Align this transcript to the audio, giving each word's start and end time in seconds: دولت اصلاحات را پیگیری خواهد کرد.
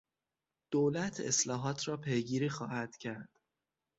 دولت 0.73 1.19
اصلاحات 1.19 1.87
را 1.87 1.97
پیگیری 1.97 2.49
خواهد 2.49 2.97
کرد. 2.97 3.29